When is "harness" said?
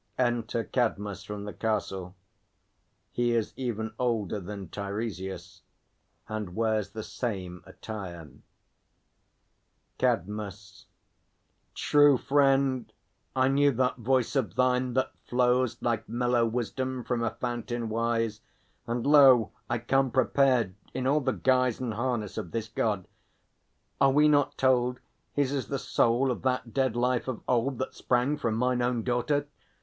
21.93-22.39